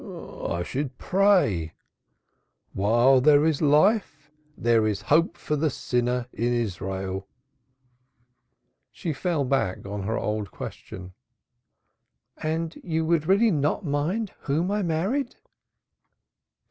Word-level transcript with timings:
"I 0.49 0.63
should 0.65 0.97
pray. 0.97 1.73
While 2.73 3.21
there 3.21 3.45
is 3.45 3.61
life 3.61 4.31
there 4.57 4.87
is 4.87 4.99
hope 5.13 5.37
for 5.37 5.55
the 5.55 5.69
sinner 5.69 6.25
in 6.33 6.51
Israel." 6.53 7.27
She 8.91 9.13
fell 9.13 9.45
back 9.45 9.85
on 9.85 10.01
her 10.01 10.17
old 10.17 10.49
question. 10.49 11.13
"And 12.41 12.75
you 12.83 13.05
would 13.05 13.27
really 13.27 13.51
not 13.51 13.85
mind 13.85 14.31
whom 14.45 14.71
I 14.71 14.81
married?" 14.81 15.35